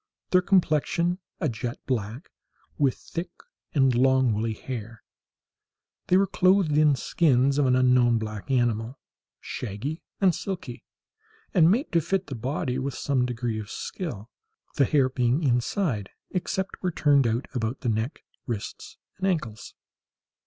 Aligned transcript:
Their 0.31 0.41
complexion 0.41 1.19
a 1.39 1.47
jet 1.47 1.77
black, 1.85 2.31
with 2.79 2.95
thick 2.95 3.29
and 3.75 3.93
long 3.93 4.33
woolly 4.33 4.55
hair. 4.55 5.03
They 6.07 6.17
were 6.17 6.25
clothed 6.25 6.75
in 6.75 6.95
skins 6.95 7.59
of 7.59 7.67
an 7.67 7.75
unknown 7.75 8.17
black 8.17 8.49
animal, 8.49 8.97
shaggy 9.39 10.01
and 10.19 10.33
silky, 10.33 10.83
and 11.53 11.69
made 11.69 11.91
to 11.91 12.01
fit 12.01 12.25
the 12.25 12.33
body 12.35 12.79
with 12.79 12.95
some 12.95 13.27
degree 13.27 13.59
of 13.59 13.69
skill, 13.69 14.31
the 14.73 14.85
hair 14.85 15.07
being 15.07 15.43
inside, 15.43 16.09
except 16.31 16.77
where 16.81 16.91
turned 16.91 17.27
out 17.27 17.45
about 17.53 17.81
the 17.81 17.89
neck, 17.89 18.23
wrists, 18.47 18.97
and 19.19 19.27
ankles. 19.27 19.75